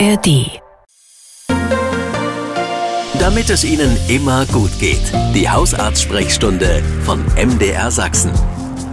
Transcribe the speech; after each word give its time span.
ARD. 0.00 0.60
Damit 3.20 3.48
es 3.48 3.62
Ihnen 3.64 3.96
immer 4.08 4.44
gut 4.46 4.76
geht. 4.80 5.12
Die 5.34 5.48
Hausarzt-Sprechstunde 5.48 6.82
von 7.04 7.24
MDR 7.36 7.92
Sachsen. 7.92 8.32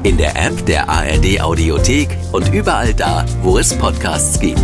In 0.03 0.17
der 0.17 0.35
App 0.35 0.63
der 0.67 0.87
ARD 0.87 1.41
Audiothek 1.41 2.09
und 2.31 2.53
überall 2.53 2.93
da, 2.93 3.25
wo 3.41 3.57
es 3.57 3.75
Podcasts 3.75 4.39
gibt. 4.39 4.61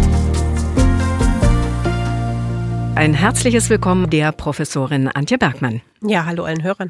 Ein 2.93 3.15
herzliches 3.15 3.71
Willkommen 3.71 4.09
der 4.09 4.31
Professorin 4.31 5.07
Antje 5.07 5.39
Bergmann. 5.39 5.81
Ja, 6.03 6.25
hallo 6.25 6.43
allen 6.43 6.61
Hörern. 6.61 6.89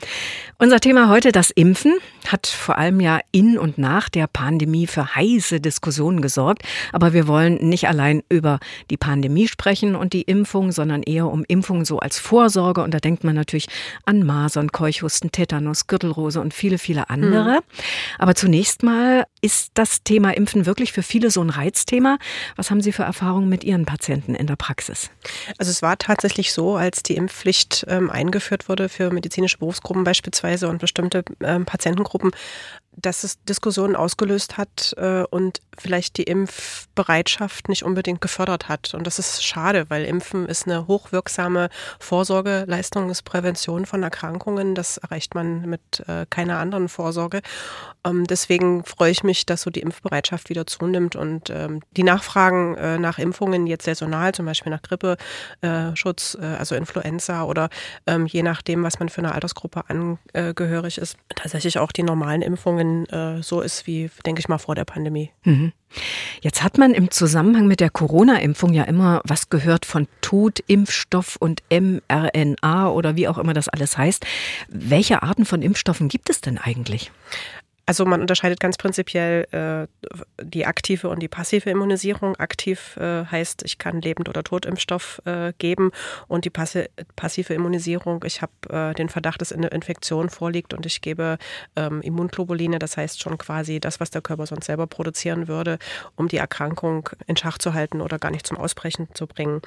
Unser 0.57 0.81
Thema 0.81 1.07
heute, 1.07 1.31
das 1.31 1.49
Impfen, 1.49 1.93
hat 2.27 2.45
vor 2.45 2.77
allem 2.77 2.99
ja 2.99 3.21
in 3.31 3.57
und 3.57 3.77
nach 3.77 4.09
der 4.09 4.27
Pandemie 4.27 4.85
für 4.85 5.15
heiße 5.15 5.61
Diskussionen 5.61 6.21
gesorgt. 6.21 6.63
Aber 6.91 7.13
wir 7.13 7.25
wollen 7.25 7.55
nicht 7.69 7.87
allein 7.87 8.21
über 8.27 8.59
die 8.89 8.97
Pandemie 8.97 9.47
sprechen 9.47 9.95
und 9.95 10.11
die 10.11 10.23
Impfung, 10.23 10.73
sondern 10.73 11.03
eher 11.03 11.27
um 11.27 11.45
Impfung 11.47 11.85
so 11.85 11.99
als 11.99 12.19
Vorsorge. 12.19 12.81
Und 12.81 12.93
da 12.93 12.99
denkt 12.99 13.23
man 13.23 13.33
natürlich 13.33 13.67
an 14.05 14.23
Masern, 14.23 14.73
Keuchhusten, 14.73 15.31
Tetanus, 15.31 15.87
Gürtelrose 15.87 16.41
und 16.41 16.53
viele, 16.53 16.77
viele 16.77 17.09
andere. 17.09 17.59
Mhm. 17.59 18.19
Aber 18.19 18.35
zunächst 18.35 18.83
mal, 18.83 19.25
ist 19.41 19.71
das 19.75 20.03
Thema 20.03 20.31
Impfen 20.35 20.65
wirklich 20.65 20.91
für 20.91 21.03
viele 21.03 21.31
so 21.31 21.41
ein 21.41 21.49
Reizthema? 21.49 22.17
Was 22.57 22.71
haben 22.71 22.81
Sie 22.81 22.91
für 22.91 23.03
Erfahrungen 23.03 23.47
mit 23.47 23.63
Ihren 23.63 23.85
Patienten 23.85 24.35
in 24.35 24.47
der 24.47 24.57
Praxis? 24.57 25.09
Also 25.57 25.71
es 25.71 25.81
war 25.81 25.97
tatsächlich 25.97 26.51
so, 26.51 26.75
als 26.75 27.03
die 27.03 27.15
Impfpflicht 27.15 27.85
ähm, 27.87 28.09
eingeführt 28.09 28.67
wurde 28.67 28.89
für 28.97 29.11
medizinische 29.11 29.59
Berufsgruppen 29.59 30.03
beispielsweise 30.03 30.67
und 30.67 30.79
bestimmte 30.79 31.23
ähm, 31.41 31.65
Patientengruppen, 31.65 32.31
dass 32.97 33.23
es 33.23 33.41
Diskussionen 33.43 33.95
ausgelöst 33.95 34.57
hat 34.57 34.93
äh, 34.97 35.23
und 35.29 35.61
vielleicht 35.77 36.17
die 36.17 36.23
Impfbereitschaft 36.23 37.69
nicht 37.69 37.83
unbedingt 37.83 38.21
gefördert 38.21 38.67
hat. 38.67 38.93
Und 38.93 39.05
das 39.05 39.19
ist 39.19 39.43
schade, 39.43 39.89
weil 39.89 40.03
Impfen 40.05 40.47
ist 40.47 40.65
eine 40.65 40.87
hochwirksame 40.87 41.69
Vorsorgeleistung, 41.99 43.09
ist 43.09 43.21
Prävention 43.21 43.85
von 43.85 44.01
Erkrankungen. 44.01 44.73
Das 44.73 44.97
erreicht 44.97 45.35
man 45.35 45.69
mit 45.69 46.03
äh, 46.07 46.25
keiner 46.29 46.57
anderen 46.57 46.89
Vorsorge. 46.89 47.41
Ähm, 48.03 48.25
deswegen 48.25 48.83
freue 48.83 49.11
ich 49.11 49.23
mich, 49.23 49.45
dass 49.45 49.61
so 49.61 49.69
die 49.69 49.81
Impfbereitschaft 49.81 50.49
wieder 50.49 50.65
zunimmt 50.65 51.15
und 51.15 51.49
ähm, 51.51 51.81
die 51.91 52.03
Nachfragen 52.03 52.75
äh, 52.75 52.97
nach 52.97 53.19
Impfungen 53.19 53.67
jetzt 53.67 53.85
saisonal, 53.85 54.33
zum 54.33 54.45
Beispiel 54.45 54.71
nach 54.71 54.81
Grippeschutz, 54.81 56.37
äh, 56.41 56.45
also 56.45 56.75
Influenza 56.75 57.43
oder 57.43 57.69
ähm, 58.07 58.25
je 58.25 58.41
nachdem, 58.41 58.83
was 58.83 58.99
man 58.99 59.09
für 59.09 59.19
eine 59.19 59.33
Altersgruppe 59.33 59.83
angehörig 59.87 60.97
ist, 60.97 61.17
tatsächlich 61.35 61.77
auch 61.77 61.91
die 61.91 62.03
normalen 62.03 62.41
Impfungen 62.41 62.86
weiterhin 62.87 63.05
äh, 63.39 63.43
so 63.43 63.61
ist 63.61 63.87
wie, 63.87 64.09
denke 64.25 64.39
ich 64.39 64.47
mal, 64.47 64.57
vor 64.57 64.75
der 64.75 64.85
Pandemie. 64.85 65.31
Mhm. 65.43 65.73
Jetzt 66.41 66.63
hat 66.63 66.77
man 66.77 66.93
im 66.93 67.11
Zusammenhang 67.11 67.67
mit 67.67 67.79
der 67.79 67.89
Corona-Impfung 67.89 68.73
ja 68.73 68.83
immer 68.83 69.21
was 69.23 69.49
gehört 69.49 69.85
von 69.85 70.07
Totimpfstoff 70.21 71.37
und 71.37 71.63
mRNA 71.69 72.89
oder 72.89 73.15
wie 73.15 73.27
auch 73.27 73.37
immer 73.37 73.53
das 73.53 73.69
alles 73.69 73.97
heißt. 73.97 74.25
Welche 74.67 75.23
Arten 75.23 75.45
von 75.45 75.61
Impfstoffen 75.61 76.09
gibt 76.09 76.29
es 76.29 76.41
denn 76.41 76.57
eigentlich? 76.57 77.11
Also 77.89 78.05
man 78.05 78.19
unterscheidet 78.19 78.59
ganz 78.59 78.75
prinzipiell 78.75 79.47
äh, 79.53 79.87
die 80.43 80.65
aktive 80.65 81.07
und 81.07 81.21
die 81.23 81.29
passive 81.29 81.69
Immunisierung. 81.69 82.35
Aktiv 82.35 82.97
äh, 82.97 83.23
heißt, 83.23 83.63
ich 83.63 83.77
kann 83.77 84.01
Lebend- 84.01 84.27
oder 84.27 84.43
Totimpfstoff 84.43 85.21
äh, 85.23 85.53
geben 85.57 85.91
und 86.27 86.43
die 86.43 86.49
passi 86.49 86.89
passive 87.15 87.53
Immunisierung, 87.53 88.25
ich 88.25 88.41
habe 88.41 88.51
äh, 88.69 88.93
den 88.93 89.07
Verdacht, 89.07 89.39
dass 89.39 89.53
eine 89.53 89.67
Infektion 89.67 90.29
vorliegt 90.29 90.73
und 90.73 90.85
ich 90.85 90.99
gebe 90.99 91.37
ähm, 91.77 92.01
Immunglobuline, 92.01 92.77
das 92.77 92.97
heißt 92.97 93.21
schon 93.21 93.37
quasi 93.37 93.79
das, 93.79 94.01
was 94.01 94.09
der 94.09 94.21
Körper 94.21 94.45
sonst 94.47 94.65
selber 94.65 94.85
produzieren 94.85 95.47
würde, 95.47 95.79
um 96.17 96.27
die 96.27 96.37
Erkrankung 96.37 97.09
in 97.25 97.37
Schach 97.37 97.57
zu 97.57 97.73
halten 97.73 98.01
oder 98.01 98.19
gar 98.19 98.31
nicht 98.31 98.45
zum 98.45 98.57
Ausbrechen 98.57 99.07
zu 99.13 99.27
bringen. 99.27 99.61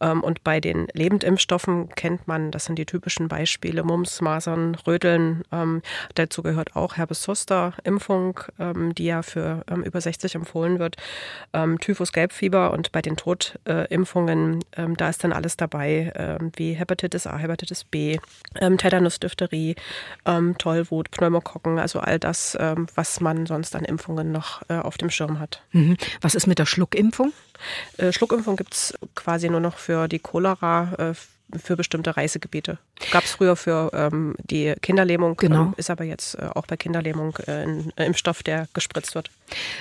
Ähm, 0.00 0.24
und 0.24 0.42
bei 0.42 0.58
den 0.58 0.88
Lebendimpfstoffen 0.92 1.90
kennt 1.90 2.26
man, 2.26 2.50
das 2.50 2.64
sind 2.64 2.80
die 2.80 2.86
typischen 2.86 3.28
Beispiele, 3.28 3.84
Mumps, 3.84 4.20
Masern, 4.20 4.74
Röteln, 4.74 5.44
ähm, 5.52 5.82
dazu 6.16 6.42
gehört 6.42 6.74
auch 6.74 6.96
Herpes 6.96 7.20
Zoster, 7.20 7.59
Booster-Impfung, 7.60 8.40
ähm, 8.58 8.94
die 8.94 9.04
ja 9.04 9.22
für 9.22 9.64
ähm, 9.70 9.82
über 9.82 10.00
60 10.00 10.34
empfohlen 10.34 10.78
wird, 10.78 10.96
ähm, 11.52 11.78
Typhus, 11.78 12.12
Gelbfieber 12.12 12.72
und 12.72 12.92
bei 12.92 13.02
den 13.02 13.16
Totimpfungen, 13.16 14.64
ähm, 14.76 14.96
da 14.96 15.08
ist 15.08 15.24
dann 15.24 15.32
alles 15.32 15.56
dabei, 15.56 16.12
ähm, 16.16 16.52
wie 16.56 16.72
Hepatitis 16.72 17.26
A, 17.26 17.36
Hepatitis 17.36 17.84
B, 17.84 18.18
ähm, 18.60 18.78
Tetanus, 18.78 19.20
Diphtherie, 19.20 19.76
ähm, 20.26 20.56
Tollwut, 20.58 21.10
Pneumokokken, 21.10 21.78
also 21.78 22.00
all 22.00 22.18
das, 22.18 22.56
was 22.94 23.20
man 23.20 23.46
sonst 23.46 23.74
an 23.76 23.84
Impfungen 23.84 24.32
noch 24.32 24.62
äh, 24.68 24.74
auf 24.74 24.98
dem 24.98 25.10
Schirm 25.10 25.38
hat. 25.38 25.62
Mhm. 25.72 25.96
Was 26.20 26.34
ist 26.34 26.46
mit 26.46 26.58
der 26.58 26.66
Schluckimpfung? 26.66 27.32
Äh, 27.96 28.12
Schluckimpfung 28.12 28.56
gibt 28.56 28.74
es 28.74 28.94
quasi 29.14 29.48
nur 29.48 29.60
noch 29.60 29.76
für 29.76 30.08
die 30.08 30.18
Cholera, 30.18 30.92
äh, 30.98 31.14
für 31.58 31.76
bestimmte 31.76 32.16
Reisegebiete. 32.16 32.78
Gab 33.10 33.24
es 33.24 33.32
früher 33.32 33.56
für 33.56 33.90
ähm, 33.92 34.34
die 34.42 34.74
Kinderlähmung, 34.80 35.36
genau. 35.36 35.62
Ähm, 35.62 35.74
ist 35.76 35.90
aber 35.90 36.04
jetzt 36.04 36.34
äh, 36.34 36.48
auch 36.54 36.66
bei 36.66 36.76
Kinderlähmung 36.76 37.36
äh, 37.46 37.64
ein 37.64 37.92
äh, 37.96 38.06
Impfstoff, 38.06 38.42
der 38.42 38.68
gespritzt 38.74 39.14
wird. 39.14 39.30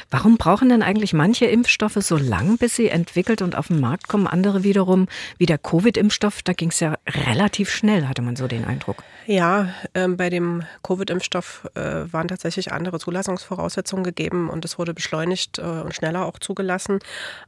Warum 0.10 0.38
brauchen 0.38 0.70
denn 0.70 0.84
eigentlich 0.84 1.14
manche 1.14 1.46
Impfstoffe 1.46 1.98
so 2.00 2.18
lang, 2.18 2.58
bis 2.58 2.76
sie 2.76 2.90
entwickelt 2.90 3.42
und 3.42 3.56
auf 3.56 3.68
den 3.68 3.80
Markt 3.80 4.08
kommen? 4.08 4.28
Andere 4.28 4.64
wiederum, 4.64 5.08
wie 5.38 5.46
der 5.46 5.58
Covid-Impfstoff, 5.58 6.42
da 6.44 6.54
ging 6.54 6.70
es 6.70 6.80
ja 6.80 6.98
relativ 7.08 7.70
schnell, 7.70 8.08
hatte 8.08 8.22
man 8.22 8.36
so 8.36 8.48
den 8.48 8.66
Eindruck. 8.66 9.04
Ja, 9.26 9.70
ähm, 9.94 10.18
bei 10.18 10.32
dem 10.32 10.64
Covid-Impfstoff 10.82 11.70
äh, 11.76 12.12
waren 12.12 12.28
tatsächlich 12.28 12.72
andere 12.72 13.00
Zulassungsvoraussetzungen 13.00 14.04
gegeben 14.04 14.50
und 14.50 14.66
es 14.66 14.80
wurde 14.80 14.96
beschleunigt 14.96 15.60
äh, 15.60 15.62
und 15.62 15.94
schneller 15.94 16.26
auch 16.26 16.40
zugelassen. 16.40 16.98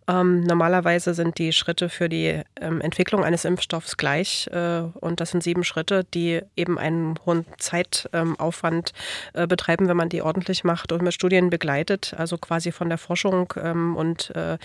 Ähm, 0.07 0.43
normalerweise 0.43 1.15
sind 1.15 1.39
die 1.39 1.53
Schritte 1.53 1.89
für 1.89 2.07
die 2.07 2.39
ähm, 2.59 2.81
Entwicklung 2.81 3.23
eines 3.23 3.45
Impfstoffs 3.45 3.97
gleich 3.97 4.47
äh, 4.51 4.81
und 4.99 5.19
das 5.19 5.31
sind 5.31 5.41
sieben 5.41 5.63
Schritte, 5.63 6.05
die 6.13 6.41
eben 6.55 6.77
einen 6.77 7.15
hohen 7.25 7.45
Zeitaufwand 7.57 8.93
äh, 9.33 9.47
betreiben, 9.47 9.87
wenn 9.87 9.97
man 9.97 10.09
die 10.09 10.21
ordentlich 10.21 10.63
macht 10.63 10.91
und 10.91 11.01
mit 11.01 11.15
Studien 11.15 11.49
begleitet, 11.49 12.10
also 12.13 12.37
quasi 12.37 12.71
von 12.71 12.89
der 12.89 12.97
Forschung 12.99 13.53
ähm, 13.57 13.95
und 13.95 14.35
äh, 14.35 14.57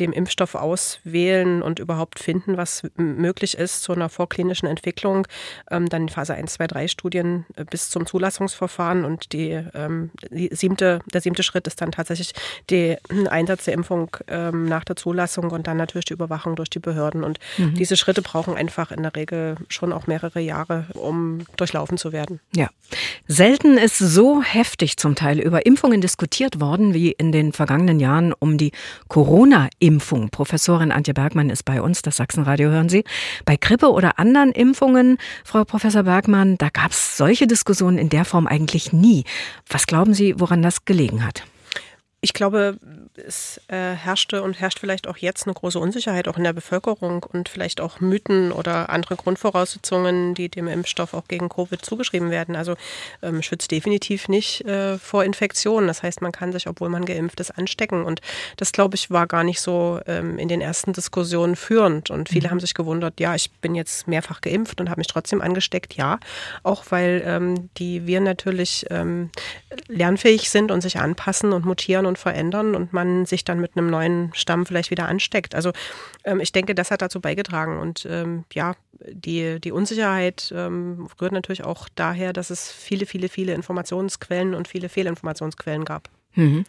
dem 0.00 0.12
Impfstoff 0.12 0.54
auswählen 0.56 1.62
und 1.62 1.78
überhaupt 1.78 2.18
finden, 2.18 2.56
was 2.56 2.82
möglich 2.96 3.56
ist 3.56 3.82
zu 3.82 3.92
einer 3.92 4.08
vorklinischen 4.08 4.68
Entwicklung, 4.68 5.26
ähm, 5.70 5.88
dann 5.88 6.08
Phase 6.08 6.34
1, 6.34 6.54
2, 6.54 6.64
2, 6.64 6.66
3 6.66 6.88
Studien 6.88 7.46
äh, 7.56 7.64
bis 7.64 7.90
zum 7.90 8.06
Zulassungsverfahren 8.06 9.04
und 9.04 9.32
die, 9.32 9.50
ähm, 9.74 10.10
die 10.30 10.48
siebte, 10.52 11.00
der 11.12 11.20
siebte 11.20 11.42
Schritt 11.42 11.66
ist 11.66 11.80
dann 11.80 11.92
tatsächlich 11.92 12.32
der 12.70 12.98
Einsatz 13.28 13.64
der 13.64 13.74
Impfung 13.74 14.16
ähm, 14.28 14.66
nach 14.66 14.84
der 14.84 14.96
Zulassung 14.96 15.50
und 15.50 15.66
dann 15.66 15.76
natürlich 15.76 16.06
die 16.06 16.12
Überwachung 16.12 16.56
durch 16.56 16.70
die 16.70 16.78
Behörden. 16.78 17.24
Und 17.24 17.38
mhm. 17.58 17.74
diese 17.74 17.96
Schritte 17.96 18.22
brauchen 18.22 18.54
einfach 18.56 18.90
in 18.90 19.02
der 19.02 19.14
Regel 19.14 19.56
schon 19.68 19.92
auch 19.92 20.06
mehrere 20.06 20.40
Jahre, 20.40 20.86
um 20.94 21.44
durchlaufen 21.56 21.98
zu 21.98 22.12
werden. 22.12 22.40
Ja. 22.54 22.68
Selten 23.26 23.78
ist 23.78 23.98
so 23.98 24.42
heftig 24.42 24.96
zum 24.96 25.14
Teil 25.14 25.40
über 25.40 25.66
Impfungen 25.66 26.00
diskutiert 26.00 26.60
worden 26.60 26.93
wie 26.94 27.12
in 27.12 27.32
den 27.32 27.52
vergangenen 27.52 28.00
Jahren 28.00 28.32
um 28.32 28.56
die 28.56 28.72
Corona-Impfung. 29.08 30.30
Professorin 30.30 30.92
Antje 30.92 31.12
Bergmann 31.12 31.50
ist 31.50 31.64
bei 31.64 31.82
uns, 31.82 32.00
das 32.00 32.16
Sachsenradio 32.16 32.70
hören 32.70 32.88
Sie. 32.88 33.04
Bei 33.44 33.56
Grippe 33.56 33.92
oder 33.92 34.18
anderen 34.18 34.52
Impfungen, 34.52 35.18
Frau 35.44 35.64
Professor 35.64 36.04
Bergmann, 36.04 36.56
da 36.56 36.70
gab 36.70 36.92
es 36.92 37.18
solche 37.18 37.46
Diskussionen 37.46 37.98
in 37.98 38.08
der 38.08 38.24
Form 38.24 38.46
eigentlich 38.46 38.92
nie. 38.92 39.24
Was 39.68 39.86
glauben 39.86 40.14
Sie, 40.14 40.34
woran 40.38 40.62
das 40.62 40.86
gelegen 40.86 41.26
hat? 41.26 41.44
Ich 42.24 42.32
glaube, 42.32 42.78
es 43.16 43.60
äh, 43.68 43.92
herrschte 43.92 44.42
und 44.42 44.58
herrscht 44.58 44.78
vielleicht 44.78 45.08
auch 45.08 45.18
jetzt 45.18 45.46
eine 45.46 45.52
große 45.52 45.78
Unsicherheit 45.78 46.26
auch 46.26 46.38
in 46.38 46.44
der 46.44 46.54
Bevölkerung 46.54 47.22
und 47.22 47.50
vielleicht 47.50 47.82
auch 47.82 48.00
Mythen 48.00 48.50
oder 48.50 48.88
andere 48.88 49.16
Grundvoraussetzungen, 49.16 50.32
die 50.32 50.48
dem 50.48 50.66
Impfstoff 50.66 51.12
auch 51.12 51.28
gegen 51.28 51.50
Covid 51.50 51.84
zugeschrieben 51.84 52.30
werden. 52.30 52.56
Also 52.56 52.76
ähm, 53.20 53.42
schützt 53.42 53.72
definitiv 53.72 54.28
nicht 54.28 54.62
äh, 54.64 54.96
vor 54.96 55.22
Infektionen. 55.22 55.86
Das 55.86 56.02
heißt, 56.02 56.22
man 56.22 56.32
kann 56.32 56.50
sich, 56.50 56.66
obwohl 56.66 56.88
man 56.88 57.04
geimpft 57.04 57.40
ist, 57.40 57.50
anstecken. 57.50 58.02
Und 58.06 58.22
das, 58.56 58.72
glaube 58.72 58.94
ich, 58.94 59.10
war 59.10 59.26
gar 59.26 59.44
nicht 59.44 59.60
so 59.60 60.00
ähm, 60.06 60.38
in 60.38 60.48
den 60.48 60.62
ersten 60.62 60.94
Diskussionen 60.94 61.56
führend. 61.56 62.08
Und 62.08 62.30
viele 62.30 62.46
mhm. 62.48 62.52
haben 62.52 62.60
sich 62.60 62.72
gewundert, 62.72 63.20
ja, 63.20 63.34
ich 63.34 63.50
bin 63.50 63.74
jetzt 63.74 64.08
mehrfach 64.08 64.40
geimpft 64.40 64.80
und 64.80 64.88
habe 64.88 65.00
mich 65.00 65.08
trotzdem 65.08 65.42
angesteckt. 65.42 65.92
Ja, 65.92 66.18
auch 66.62 66.84
weil 66.88 67.22
ähm, 67.26 67.68
die 67.76 68.06
Viren 68.06 68.24
natürlich 68.24 68.86
ähm, 68.88 69.28
lernfähig 69.88 70.48
sind 70.48 70.70
und 70.70 70.80
sich 70.80 70.98
anpassen 70.98 71.52
und 71.52 71.66
mutieren 71.66 72.06
und 72.06 72.13
und 72.14 72.18
verändern 72.18 72.76
und 72.76 72.92
man 72.92 73.26
sich 73.26 73.44
dann 73.44 73.60
mit 73.60 73.76
einem 73.76 73.90
neuen 73.90 74.30
Stamm 74.34 74.66
vielleicht 74.66 74.90
wieder 74.90 75.08
ansteckt. 75.08 75.54
Also 75.54 75.72
ähm, 76.24 76.38
ich 76.40 76.52
denke, 76.52 76.74
das 76.74 76.90
hat 76.90 77.02
dazu 77.02 77.20
beigetragen. 77.20 77.78
Und 77.78 78.06
ähm, 78.08 78.44
ja, 78.52 78.74
die, 79.10 79.60
die 79.60 79.72
Unsicherheit 79.72 80.52
ähm, 80.56 81.08
rührt 81.20 81.32
natürlich 81.32 81.64
auch 81.64 81.88
daher, 81.94 82.32
dass 82.32 82.50
es 82.50 82.70
viele, 82.70 83.06
viele, 83.06 83.28
viele 83.28 83.52
Informationsquellen 83.54 84.54
und 84.54 84.68
viele 84.68 84.88
Fehlinformationsquellen 84.88 85.84
gab. 85.84 86.08
Mhm. 86.34 86.64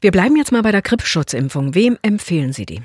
Wir 0.00 0.12
bleiben 0.12 0.36
jetzt 0.36 0.52
mal 0.52 0.62
bei 0.62 0.72
der 0.72 0.82
Grippeschutzimpfung. 0.82 1.74
Wem 1.74 1.98
empfehlen 2.02 2.52
Sie 2.52 2.66
die? 2.66 2.82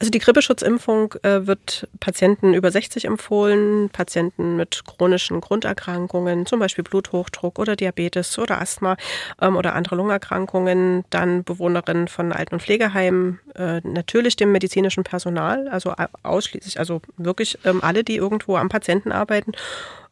Also 0.00 0.10
die 0.10 0.18
Grippeschutzimpfung 0.18 1.14
äh, 1.22 1.46
wird 1.46 1.88
Patienten 2.00 2.52
über 2.52 2.70
60 2.70 3.04
empfohlen, 3.04 3.90
Patienten 3.90 4.56
mit 4.56 4.82
chronischen 4.84 5.40
Grunderkrankungen, 5.40 6.46
zum 6.46 6.58
Beispiel 6.58 6.84
Bluthochdruck 6.84 7.58
oder 7.58 7.76
Diabetes 7.76 8.38
oder 8.38 8.60
Asthma 8.60 8.96
ähm, 9.40 9.56
oder 9.56 9.74
andere 9.74 9.96
Lungenerkrankungen, 9.96 11.04
dann 11.10 11.44
Bewohnerinnen 11.44 12.08
von 12.08 12.32
Alten- 12.32 12.56
und 12.56 12.62
Pflegeheimen, 12.62 13.40
äh, 13.54 13.80
natürlich 13.84 14.36
dem 14.36 14.52
medizinischen 14.52 15.04
Personal, 15.04 15.68
also 15.68 15.94
ausschließlich, 16.22 16.78
also 16.78 17.00
wirklich 17.16 17.58
ähm, 17.64 17.82
alle, 17.82 18.02
die 18.02 18.16
irgendwo 18.16 18.56
am 18.56 18.68
Patienten 18.68 19.12
arbeiten 19.12 19.52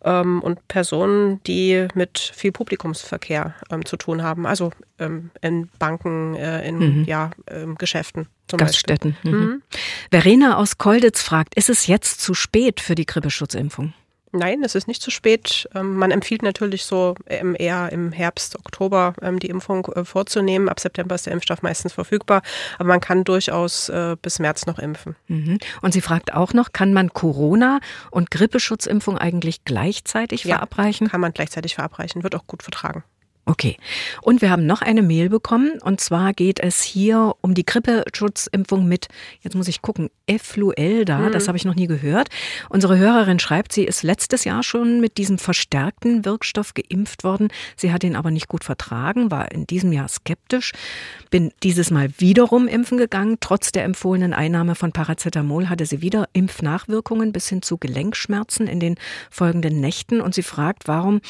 ähm, 0.04 0.42
und 0.42 0.66
Personen, 0.68 1.42
die 1.44 1.88
mit 1.94 2.18
viel 2.18 2.52
Publikumsverkehr 2.52 3.54
ähm, 3.70 3.84
zu 3.84 3.96
tun 3.96 4.22
haben, 4.22 4.46
also 4.46 4.72
ähm, 4.98 5.30
in 5.40 5.68
Banken, 5.78 6.34
äh, 6.34 6.66
in 6.66 6.78
mhm. 6.78 7.04
ja, 7.04 7.30
ähm, 7.50 7.76
Geschäften. 7.76 8.28
Zum 8.52 8.58
Gaststätten. 8.58 9.16
Mhm. 9.22 9.32
Mhm. 9.32 9.62
Verena 10.10 10.56
aus 10.56 10.78
Kolditz 10.78 11.22
fragt, 11.22 11.54
ist 11.54 11.70
es 11.70 11.86
jetzt 11.86 12.20
zu 12.20 12.34
spät 12.34 12.80
für 12.80 12.94
die 12.94 13.06
Grippeschutzimpfung? 13.06 13.94
Nein, 14.34 14.62
es 14.64 14.74
ist 14.74 14.88
nicht 14.88 15.02
zu 15.02 15.10
spät. 15.10 15.68
Ähm, 15.74 15.96
man 15.96 16.10
empfiehlt 16.10 16.42
natürlich 16.42 16.84
so 16.84 17.14
eher 17.26 17.92
im 17.92 18.12
Herbst, 18.12 18.58
Oktober 18.58 19.14
ähm, 19.20 19.38
die 19.38 19.48
Impfung 19.48 19.86
äh, 19.94 20.06
vorzunehmen. 20.06 20.70
Ab 20.70 20.80
September 20.80 21.14
ist 21.14 21.26
der 21.26 21.34
Impfstoff 21.34 21.60
meistens 21.60 21.92
verfügbar, 21.92 22.40
aber 22.78 22.88
man 22.88 23.00
kann 23.00 23.24
durchaus 23.24 23.90
äh, 23.90 24.16
bis 24.20 24.38
März 24.38 24.64
noch 24.64 24.78
impfen. 24.78 25.16
Mhm. 25.28 25.58
Und 25.82 25.92
sie 25.92 26.00
fragt 26.00 26.32
auch 26.32 26.54
noch, 26.54 26.72
kann 26.72 26.94
man 26.94 27.12
Corona 27.12 27.80
und 28.10 28.30
Grippeschutzimpfung 28.30 29.18
eigentlich 29.18 29.64
gleichzeitig 29.64 30.44
ja, 30.44 30.56
verabreichen? 30.56 31.08
Kann 31.08 31.20
man 31.20 31.32
gleichzeitig 31.32 31.74
verabreichen, 31.74 32.22
wird 32.22 32.34
auch 32.34 32.46
gut 32.46 32.62
vertragen. 32.62 33.04
Okay. 33.44 33.76
Und 34.22 34.40
wir 34.40 34.50
haben 34.50 34.66
noch 34.66 34.82
eine 34.82 35.02
Mail 35.02 35.28
bekommen. 35.28 35.80
Und 35.82 36.00
zwar 36.00 36.32
geht 36.32 36.60
es 36.60 36.80
hier 36.80 37.34
um 37.40 37.54
die 37.54 37.66
Grippeschutzimpfung 37.66 38.86
mit, 38.86 39.08
jetzt 39.40 39.56
muss 39.56 39.66
ich 39.66 39.82
gucken, 39.82 40.10
Effluelda. 40.26 41.18
Mhm. 41.18 41.32
Das 41.32 41.48
habe 41.48 41.58
ich 41.58 41.64
noch 41.64 41.74
nie 41.74 41.88
gehört. 41.88 42.28
Unsere 42.68 42.98
Hörerin 42.98 43.40
schreibt, 43.40 43.72
sie 43.72 43.84
ist 43.84 44.04
letztes 44.04 44.44
Jahr 44.44 44.62
schon 44.62 45.00
mit 45.00 45.18
diesem 45.18 45.38
verstärkten 45.38 46.24
Wirkstoff 46.24 46.74
geimpft 46.74 47.24
worden. 47.24 47.48
Sie 47.76 47.92
hat 47.92 48.04
ihn 48.04 48.14
aber 48.14 48.30
nicht 48.30 48.46
gut 48.46 48.62
vertragen, 48.62 49.32
war 49.32 49.50
in 49.50 49.66
diesem 49.66 49.90
Jahr 49.90 50.06
skeptisch. 50.06 50.70
Bin 51.30 51.52
dieses 51.64 51.90
Mal 51.90 52.10
wiederum 52.18 52.68
impfen 52.68 52.96
gegangen. 52.96 53.38
Trotz 53.40 53.72
der 53.72 53.82
empfohlenen 53.82 54.34
Einnahme 54.34 54.76
von 54.76 54.92
Paracetamol 54.92 55.68
hatte 55.68 55.86
sie 55.86 56.00
wieder 56.00 56.28
Impfnachwirkungen 56.32 57.32
bis 57.32 57.48
hin 57.48 57.62
zu 57.62 57.76
Gelenkschmerzen 57.76 58.68
in 58.68 58.78
den 58.78 58.94
folgenden 59.30 59.80
Nächten. 59.80 60.20
Und 60.20 60.32
sie 60.32 60.44
fragt, 60.44 60.86
warum 60.86 61.20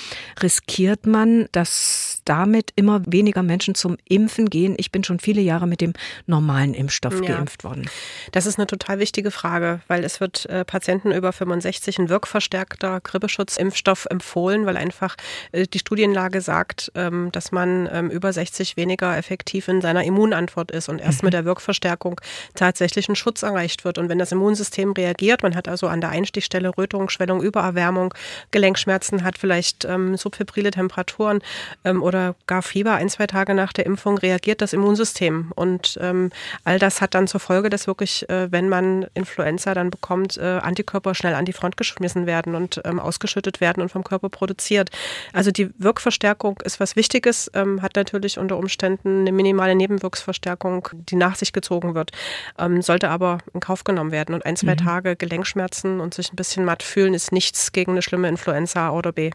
riskiert 0.43 1.07
man, 1.07 1.49
dass 1.53 2.02
damit 2.25 2.73
immer 2.77 3.03
weniger 3.07 3.43
Menschen 3.43 3.75
zum 3.75 3.97
Impfen 4.09 4.49
gehen. 4.49 4.75
Ich 4.79 4.93
bin 4.93 5.05
schon 5.05 5.19
viele 5.19 5.41
Jahre 5.41 5.67
mit 5.67 5.81
dem 5.81 5.93
normalen 6.27 6.75
Impfstoff 6.75 7.21
ja. 7.21 7.37
geimpft 7.37 7.65
worden. 7.65 7.89
Das 8.33 8.47
ist 8.47 8.59
eine 8.59 8.67
total 8.67 8.99
wichtige 8.99 9.31
Frage, 9.31 9.81
weil 9.89 10.05
es 10.05 10.21
wird 10.21 10.47
äh, 10.47 10.65
Patienten 10.65 11.13
über 11.13 11.33
65 11.33 11.99
ein 11.99 12.09
wirkverstärkter 12.09 13.01
Grippeschutzimpfstoff 13.01 14.07
empfohlen, 14.11 14.67
weil 14.67 14.77
einfach 14.77 15.17
äh, 15.53 15.67
die 15.67 15.79
Studienlage 15.79 16.41
sagt, 16.41 16.93
ähm, 16.95 17.31
dass 17.33 17.53
man 17.53 17.89
ähm, 17.93 18.11
über 18.11 18.33
60 18.33 18.77
weniger 18.77 19.17
effektiv 19.17 19.69
in 19.69 19.81
seiner 19.81 20.05
Immunantwort 20.05 20.71
ist 20.71 20.89
und 20.89 21.01
erst 21.01 21.23
mhm. 21.23 21.27
mit 21.27 21.35
der 21.35 21.45
Wirkverstärkung 21.45 22.21
tatsächlich 22.55 23.09
ein 23.09 23.17
Schutz 23.17 23.43
erreicht 23.43 23.85
wird. 23.85 23.99
Und 23.99 24.09
wenn 24.09 24.19
das 24.19 24.33
Immunsystem 24.33 24.93
reagiert, 24.93 25.43
man 25.43 25.55
hat 25.55 25.69
also 25.69 25.87
an 25.89 26.01
der 26.01 26.11
Einstichstelle 26.11 26.77
Rötung, 26.77 27.09
Schwellung, 27.09 27.43
Übererwärmung, 27.43 28.15
Gelenkschmerzen, 28.51 29.25
hat 29.25 29.39
vielleicht 29.39 29.85
ähm, 29.85 30.17
subfebrile 30.17 30.71
Temperaturen, 30.71 31.41
ähm, 31.93 32.03
oder 32.03 32.35
gar 32.47 32.63
Fieber 32.63 32.95
ein, 32.95 33.09
zwei 33.09 33.27
Tage 33.27 33.55
nach 33.55 33.73
der 33.73 33.87
Impfung 33.87 34.19
reagiert 34.19 34.61
das 34.61 34.73
Immunsystem. 34.73 35.53
Und 35.55 35.99
ähm, 36.01 36.31
all 36.65 36.79
das 36.79 37.01
hat 37.01 37.15
dann 37.15 37.27
zur 37.27 37.41
Folge, 37.41 37.71
dass 37.71 37.87
wirklich, 37.87 38.29
äh, 38.29 38.51
wenn 38.51 38.69
man 38.69 39.07
Influenza 39.15 39.75
dann 39.75 39.91
bekommt, 39.91 40.37
äh, 40.37 40.61
Antikörper 40.63 41.15
schnell 41.15 41.35
an 41.35 41.45
die 41.45 41.53
Front 41.53 41.77
geschmissen 41.77 42.27
werden 42.27 42.55
und 42.55 42.81
ähm, 42.85 42.99
ausgeschüttet 42.99 43.61
werden 43.61 43.83
und 43.83 43.91
vom 43.91 44.05
Körper 44.05 44.29
produziert. 44.29 44.91
Also 45.33 45.51
die 45.51 45.71
Wirkverstärkung 45.79 46.61
ist 46.65 46.81
was 46.81 46.97
Wichtiges, 46.97 47.51
ähm, 47.55 47.83
hat 47.83 47.97
natürlich 47.97 48.39
unter 48.39 48.57
Umständen 48.57 49.21
eine 49.21 49.33
minimale 49.33 49.75
Nebenwirksverstärkung, 49.75 50.89
die 50.93 51.17
nach 51.17 51.37
sich 51.37 51.53
gezogen 51.53 51.95
wird, 51.95 52.13
ähm, 52.59 52.83
sollte 52.83 53.11
aber 53.11 53.39
in 53.55 53.61
Kauf 53.61 53.85
genommen 53.85 54.13
werden. 54.13 54.35
Und 54.35 54.47
ein, 54.47 54.57
zwei 54.57 54.73
mhm. 54.73 54.79
Tage 54.79 55.17
Gelenkschmerzen 55.17 56.01
und 56.01 56.15
sich 56.15 56.33
ein 56.33 56.37
bisschen 56.37 56.65
matt 56.65 56.83
fühlen 56.83 57.15
ist 57.15 57.33
nichts 57.33 57.73
gegen 57.73 57.93
eine 57.93 58.03
schlimme 58.03 58.29
Influenza 58.29 58.89
A 58.89 58.91
oder 58.91 59.13
B. 59.13 59.31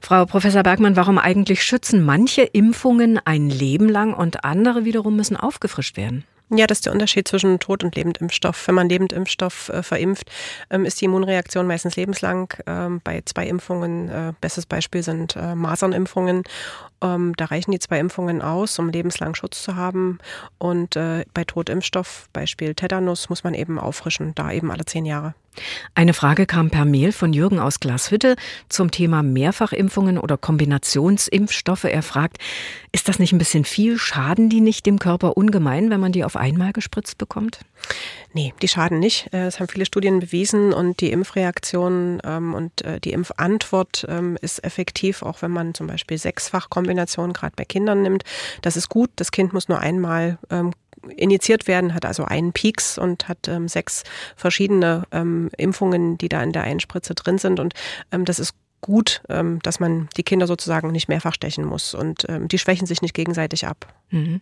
Frau 0.00 0.24
Professor 0.26 0.62
Bergmann, 0.62 0.96
warum 0.96 1.18
eigentlich 1.18 1.62
schützen 1.62 2.04
manche 2.04 2.42
Impfungen 2.42 3.20
ein 3.24 3.48
Leben 3.50 3.88
lang 3.88 4.14
und 4.14 4.44
andere 4.44 4.84
wiederum 4.84 5.16
müssen 5.16 5.36
aufgefrischt 5.36 5.96
werden? 5.96 6.24
Ja, 6.48 6.68
das 6.68 6.78
ist 6.78 6.86
der 6.86 6.92
Unterschied 6.92 7.26
zwischen 7.26 7.58
Tod- 7.58 7.82
und 7.82 7.96
Lebendimpfstoff. 7.96 8.68
Wenn 8.68 8.76
man 8.76 8.88
Lebendimpfstoff 8.88 9.68
äh, 9.68 9.82
verimpft, 9.82 10.30
ähm, 10.70 10.84
ist 10.84 11.00
die 11.00 11.06
Immunreaktion 11.06 11.66
meistens 11.66 11.96
lebenslang. 11.96 12.54
Ähm, 12.66 13.00
bei 13.02 13.20
zwei 13.24 13.48
Impfungen, 13.48 14.08
äh, 14.08 14.32
bestes 14.40 14.64
Beispiel 14.64 15.02
sind 15.02 15.34
äh, 15.34 15.56
Masernimpfungen. 15.56 16.44
Ähm, 17.02 17.34
da 17.36 17.46
reichen 17.46 17.72
die 17.72 17.80
zwei 17.80 17.98
Impfungen 17.98 18.42
aus, 18.42 18.78
um 18.78 18.90
lebenslang 18.90 19.34
Schutz 19.34 19.60
zu 19.60 19.74
haben. 19.74 20.18
Und 20.58 20.94
äh, 20.94 21.24
bei 21.34 21.42
Totimpfstoff, 21.42 22.28
Beispiel 22.32 22.76
Tetanus, 22.76 23.28
muss 23.28 23.42
man 23.42 23.54
eben 23.54 23.80
auffrischen, 23.80 24.32
da 24.36 24.52
eben 24.52 24.70
alle 24.70 24.84
zehn 24.84 25.04
Jahre. 25.04 25.34
Eine 25.94 26.14
Frage 26.14 26.46
kam 26.46 26.70
per 26.70 26.84
Mail 26.84 27.12
von 27.12 27.32
Jürgen 27.32 27.58
aus 27.58 27.80
Glashütte 27.80 28.36
zum 28.68 28.90
Thema 28.90 29.22
Mehrfachimpfungen 29.22 30.18
oder 30.18 30.36
Kombinationsimpfstoffe. 30.36 31.84
Er 31.84 32.02
fragt, 32.02 32.38
ist 32.92 33.08
das 33.08 33.18
nicht 33.18 33.32
ein 33.32 33.38
bisschen 33.38 33.64
viel? 33.64 33.98
Schaden 33.98 34.48
die 34.48 34.60
nicht 34.60 34.86
dem 34.86 34.98
Körper 34.98 35.36
ungemein, 35.36 35.90
wenn 35.90 36.00
man 36.00 36.12
die 36.12 36.24
auf 36.24 36.36
einmal 36.36 36.72
gespritzt 36.72 37.18
bekommt? 37.18 37.60
Nee, 38.32 38.52
die 38.60 38.68
schaden 38.68 38.98
nicht. 38.98 39.32
Äh, 39.32 39.46
es 39.46 39.60
haben 39.60 39.68
viele 39.68 39.86
Studien 39.86 40.20
bewiesen 40.20 40.72
und 40.72 41.00
die 41.00 41.10
Impfreaktion 41.10 42.20
ähm, 42.24 42.54
und 42.54 42.82
äh, 42.82 43.00
die 43.00 43.12
Impfantwort 43.12 44.04
ähm, 44.08 44.36
ist 44.40 44.62
effektiv, 44.64 45.22
auch 45.22 45.42
wenn 45.42 45.50
man 45.50 45.74
zum 45.74 45.86
Beispiel 45.86 46.18
Sechsfachkombinationen 46.18 47.32
gerade 47.32 47.54
bei 47.56 47.64
Kindern 47.64 48.02
nimmt. 48.02 48.24
Das 48.62 48.76
ist 48.76 48.88
gut. 48.88 49.10
Das 49.16 49.30
Kind 49.30 49.52
muss 49.52 49.68
nur 49.68 49.78
einmal 49.78 50.38
ähm, 50.50 50.72
initiiert 51.10 51.66
werden, 51.66 51.94
hat 51.94 52.04
also 52.04 52.24
einen 52.24 52.52
Peaks 52.52 52.98
und 52.98 53.28
hat 53.28 53.48
ähm, 53.48 53.68
sechs 53.68 54.04
verschiedene 54.36 55.04
ähm, 55.12 55.50
Impfungen, 55.56 56.18
die 56.18 56.28
da 56.28 56.42
in 56.42 56.52
der 56.52 56.62
Einspritze 56.62 57.14
drin 57.14 57.38
sind. 57.38 57.60
Und 57.60 57.74
ähm, 58.12 58.24
das 58.24 58.38
ist 58.38 58.54
gut, 58.80 59.22
ähm, 59.28 59.58
dass 59.62 59.80
man 59.80 60.08
die 60.16 60.22
Kinder 60.22 60.46
sozusagen 60.46 60.92
nicht 60.92 61.08
mehrfach 61.08 61.34
stechen 61.34 61.64
muss. 61.64 61.94
Und 61.94 62.26
ähm, 62.28 62.48
die 62.48 62.58
schwächen 62.58 62.86
sich 62.86 63.02
nicht 63.02 63.14
gegenseitig 63.14 63.66
ab. 63.66 63.92
Mhm. 64.10 64.40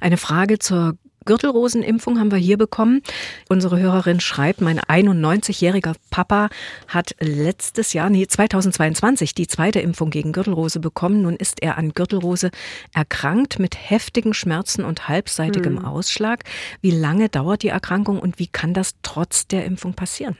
Eine 0.00 0.16
Frage 0.16 0.58
zur 0.58 0.96
Gürtelrosenimpfung 1.26 2.18
haben 2.18 2.30
wir 2.30 2.38
hier 2.38 2.56
bekommen. 2.56 3.02
Unsere 3.48 3.78
Hörerin 3.78 4.20
schreibt, 4.20 4.60
mein 4.60 4.80
91-jähriger 4.80 5.94
Papa 6.10 6.48
hat 6.88 7.14
letztes 7.20 7.92
Jahr, 7.92 8.08
nee, 8.08 8.26
2022 8.26 9.34
die 9.34 9.46
zweite 9.46 9.80
Impfung 9.80 10.10
gegen 10.10 10.32
Gürtelrose 10.32 10.80
bekommen. 10.80 11.22
Nun 11.22 11.36
ist 11.36 11.62
er 11.62 11.76
an 11.76 11.92
Gürtelrose 11.92 12.50
erkrankt 12.94 13.58
mit 13.58 13.76
heftigen 13.76 14.32
Schmerzen 14.32 14.84
und 14.84 15.08
halbseitigem 15.08 15.78
hm. 15.78 15.84
Ausschlag. 15.84 16.44
Wie 16.80 16.92
lange 16.92 17.28
dauert 17.28 17.62
die 17.62 17.68
Erkrankung 17.68 18.18
und 18.18 18.38
wie 18.38 18.46
kann 18.46 18.72
das 18.72 18.94
trotz 19.02 19.46
der 19.46 19.64
Impfung 19.64 19.94
passieren? 19.94 20.36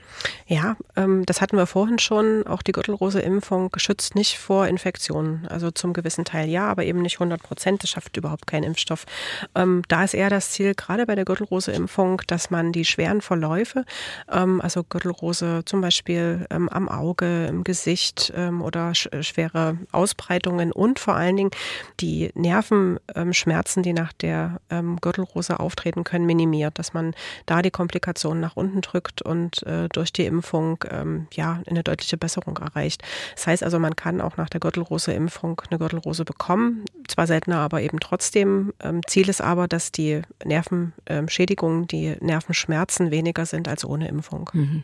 Ja, 0.47 0.77
ähm, 0.95 1.25
das 1.25 1.41
hatten 1.41 1.57
wir 1.57 1.67
vorhin 1.67 1.99
schon. 1.99 2.47
Auch 2.47 2.61
die 2.61 2.71
Gürtelrose-Impfung 2.71 3.69
schützt 3.75 4.15
nicht 4.15 4.37
vor 4.37 4.67
Infektionen. 4.67 5.45
Also 5.47 5.69
zum 5.71 5.91
gewissen 5.91 6.23
Teil 6.23 6.49
ja, 6.49 6.67
aber 6.67 6.85
eben 6.85 7.01
nicht 7.01 7.15
100 7.15 7.43
Prozent. 7.43 7.83
Das 7.83 7.89
schafft 7.89 8.15
überhaupt 8.15 8.47
kein 8.47 8.63
Impfstoff. 8.63 9.05
Ähm, 9.53 9.81
da 9.89 10.05
ist 10.05 10.13
eher 10.13 10.29
das 10.29 10.51
Ziel, 10.51 10.73
gerade 10.77 11.05
bei 11.05 11.15
der 11.15 11.25
Gürtelrose-Impfung, 11.25 12.21
dass 12.27 12.49
man 12.49 12.71
die 12.71 12.85
schweren 12.85 13.21
Verläufe, 13.21 13.83
ähm, 14.31 14.61
also 14.61 14.83
Gürtelrose 14.83 15.63
zum 15.65 15.81
Beispiel 15.81 16.45
ähm, 16.49 16.69
am 16.69 16.89
Auge, 16.89 17.47
im 17.47 17.63
Gesicht 17.63 18.31
ähm, 18.35 18.61
oder 18.61 18.93
sch 18.95 19.07
äh, 19.11 19.23
schwere 19.23 19.77
Ausbreitungen 19.91 20.71
und 20.71 20.99
vor 20.99 21.15
allen 21.15 21.35
Dingen 21.37 21.51
die 21.99 22.31
Nervenschmerzen, 22.35 23.83
die 23.83 23.93
nach 23.93 24.13
der 24.13 24.59
ähm, 24.69 24.97
Gürtelrose 25.01 25.59
auftreten 25.59 26.03
können, 26.03 26.25
minimiert, 26.25 26.79
dass 26.79 26.93
man 26.93 27.13
da 27.45 27.61
die 27.61 27.71
Komplikationen 27.71 28.39
nach 28.39 28.55
unten 28.55 28.81
drückt 28.81 29.21
und 29.21 29.63
äh, 29.63 29.89
durch 29.89 30.13
die 30.13 30.25
Impfung 30.25 30.83
ähm, 30.89 31.27
ja 31.33 31.61
eine 31.67 31.83
deutliche 31.83 32.17
Besserung 32.17 32.57
erreicht. 32.57 33.01
Das 33.35 33.47
heißt 33.47 33.63
also, 33.63 33.79
man 33.79 33.95
kann 33.95 34.21
auch 34.21 34.37
nach 34.37 34.49
der 34.49 34.59
Gürtelrose-Impfung 34.59 35.61
eine 35.69 35.79
Gürtelrose 35.79 36.25
bekommen, 36.25 36.85
zwar 37.07 37.27
seltener, 37.27 37.59
aber 37.59 37.81
eben 37.81 37.99
trotzdem. 37.99 38.73
Ähm, 38.81 39.01
Ziel 39.07 39.29
ist 39.29 39.41
aber, 39.41 39.67
dass 39.67 39.91
die 39.91 40.21
Nerven 40.43 40.66
Nervenschädigungen, 40.71 41.87
die 41.87 42.15
Nervenschmerzen 42.19 43.11
weniger 43.11 43.45
sind 43.45 43.67
als 43.67 43.85
ohne 43.85 44.07
Impfung. 44.07 44.49
Mhm. 44.53 44.83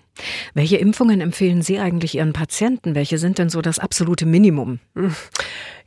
Welche 0.53 0.77
Impfungen 0.77 1.21
empfehlen 1.21 1.61
Sie 1.61 1.79
eigentlich 1.79 2.15
Ihren 2.15 2.33
Patienten? 2.33 2.95
Welche 2.95 3.17
sind 3.17 3.37
denn 3.37 3.49
so 3.49 3.61
das 3.61 3.79
absolute 3.79 4.25
Minimum? 4.25 4.79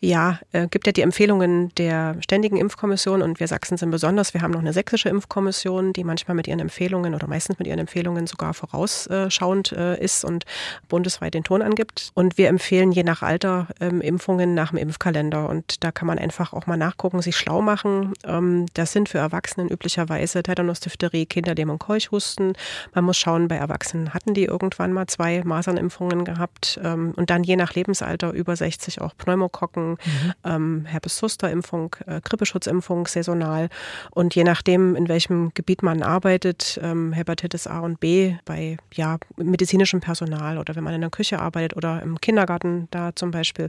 Ja, 0.01 0.39
äh, 0.53 0.69
gibt 0.69 0.87
ja 0.87 0.93
die 0.93 1.01
Empfehlungen 1.01 1.75
der 1.77 2.17
Ständigen 2.21 2.57
Impfkommission 2.57 3.23
und 3.23 3.41
wir 3.41 3.49
Sachsen 3.49 3.77
sind 3.79 3.91
besonders. 3.91 4.35
Wir 4.35 4.43
haben 4.43 4.51
noch 4.51 4.61
eine 4.61 4.73
sächsische 4.73 5.09
Impfkommission, 5.09 5.93
die 5.93 6.05
manchmal 6.05 6.35
mit 6.35 6.47
ihren 6.47 6.61
Empfehlungen 6.61 7.15
oder 7.15 7.27
meistens 7.27 7.59
mit 7.59 7.67
ihren 7.67 7.79
Empfehlungen 7.79 8.27
sogar 8.27 8.53
vorausschauend 8.53 9.73
äh, 9.73 10.03
ist 10.03 10.25
und 10.25 10.45
bundesweit 10.89 11.35
den 11.35 11.45
Ton 11.45 11.63
angibt. 11.63 12.11
Und 12.15 12.37
wir 12.37 12.49
empfehlen 12.49 12.93
je 12.93 13.05
nach 13.05 13.23
Alter 13.23 13.69
ähm, 13.81 14.01
Impfungen 14.01 14.55
nach 14.55 14.71
dem 14.71 14.79
Impfkalender. 14.79 15.49
Und 15.49 15.83
da 15.83 15.93
kann 15.93 16.07
man 16.07 16.19
einfach 16.19 16.53
auch 16.53 16.67
mal 16.67 16.77
nachgucken, 16.77 17.23
sich 17.23 17.37
schlau 17.37 17.63
machen. 17.63 18.13
Ähm, 18.25 18.67
das 18.75 18.93
sind 18.93 19.09
für 19.09 19.19
Erwachsenen 19.19 19.69
üblicherweise 19.69 20.43
Tetanus, 20.43 20.81
Diphtherie, 20.81 21.27
Kinderlehm 21.27 21.71
und 21.71 21.79
Keuchhusten. 21.79 22.53
Man 22.95 23.05
muss 23.05 23.17
schauen, 23.17 23.49
bei 23.49 23.57
Erwachsenen 23.57 24.13
hatten 24.13 24.35
die 24.35 24.45
irgendwann 24.45 24.93
mal 24.93 25.07
zwei 25.07 25.43
Masernimpfungen 25.43 26.25
gehabt 26.25 26.79
ähm, 26.83 27.13
und 27.17 27.31
dann 27.31 27.45
je 27.45 27.57
nach 27.57 27.75
Lebensalter 27.75 28.33
über 28.33 28.57
60 28.57 29.01
auch 29.01 29.17
Pneumokokken, 29.17 29.86
mhm. 29.93 30.33
ähm, 30.45 30.85
Herpes-Zoster-Impfung, 30.87 31.97
äh, 32.07 32.21
Grippeschutzimpfung 32.23 33.07
saisonal 33.07 33.69
und 34.11 34.35
je 34.35 34.45
nachdem, 34.45 34.97
in 34.97 35.09
welchem 35.09 35.53
Gebiet 35.55 35.83
man 35.83 36.03
arbeitet, 36.03 36.79
ähm, 36.83 37.13
Hepatitis 37.13 37.67
A 37.67 37.81
und 37.81 38.01
B 38.01 38.35
bei 38.45 38.77
ja, 38.95 39.19
medizinischem 39.37 40.01
Personal 40.01 40.59
oder 40.59 40.77
wenn 40.77 40.85
man 40.85 40.95
in 40.95 41.01
der 41.01 41.11
Küche 41.11 41.39
arbeitet 41.39 41.77
oder 41.77 42.03
im 42.03 42.21
Kindergarten 42.21 42.89
da 42.91 43.15
zum 43.15 43.31
Beispiel 43.31 43.69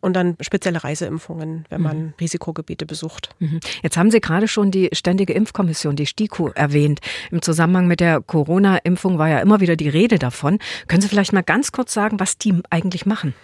und 0.00 0.14
dann 0.14 0.36
spezielle 0.40 0.82
Reiseimpfungen, 0.82 1.66
wenn 1.68 1.80
man 1.80 1.98
mhm. 1.98 2.12
Risikogebiete 2.20 2.86
besucht. 2.86 3.30
Mhm. 3.38 3.60
Jetzt 3.82 3.96
haben 3.96 4.10
Sie 4.10 4.20
gerade 4.20 4.48
schon 4.48 4.70
die 4.70 4.90
Ständige 4.92 5.32
Impfkommission, 5.32 5.96
die 5.96 6.06
STIKO, 6.06 6.48
erwähnt. 6.48 7.00
Im 7.30 7.42
Zusammenhang 7.42 7.86
mit 7.86 8.00
der 8.00 8.20
Corona-Impfung 8.20 9.18
war 9.18 9.28
ja 9.28 9.38
immer 9.40 9.60
wieder 9.60 9.76
die 9.76 9.88
Rede 9.88 10.18
davon. 10.18 10.58
Können 10.88 11.02
Sie 11.02 11.08
vielleicht 11.08 11.32
mal 11.32 11.42
ganz 11.42 11.72
kurz 11.72 11.92
sagen, 11.92 12.20
was 12.20 12.38
die 12.38 12.54
eigentlich 12.70 13.06
machen? 13.06 13.34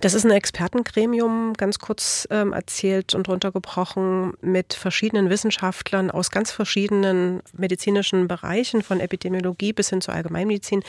Das 0.00 0.14
ist 0.14 0.24
ein 0.24 0.30
Expertengremium, 0.30 1.52
ganz 1.60 1.78
kurz 1.78 2.26
ähm, 2.30 2.54
erzählt 2.54 3.14
und 3.14 3.28
runtergebrochen, 3.28 4.32
mit 4.40 4.72
verschiedenen 4.72 5.28
Wissenschaftlern 5.28 6.10
aus 6.10 6.30
ganz 6.30 6.50
verschiedenen 6.50 7.42
medizinischen 7.52 8.26
Bereichen, 8.26 8.82
von 8.82 8.98
Epidemiologie 8.98 9.74
bis 9.74 9.90
hin 9.90 10.00
zur 10.00 10.14
Allgemeinmedizin, 10.14 10.82